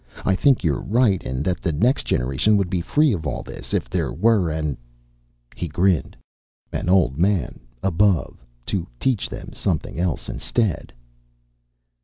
I 0.25 0.33
think 0.35 0.63
you're 0.63 0.81
right 0.81 1.21
that 1.43 1.61
the 1.61 1.71
next 1.71 2.05
generation 2.07 2.57
would 2.57 2.71
be 2.71 2.81
free 2.81 3.13
of 3.13 3.27
all 3.27 3.43
this, 3.43 3.71
if 3.71 3.87
there 3.87 4.11
were 4.11 4.49
an" 4.49 4.75
He 5.55 5.67
grinned." 5.67 6.17
An 6.73 6.89
Old 6.89 7.19
Man 7.19 7.59
Above 7.83 8.43
to 8.65 8.87
teach 8.99 9.29
them 9.29 9.53
something 9.53 9.99
else 9.99 10.27
instead." 10.27 10.91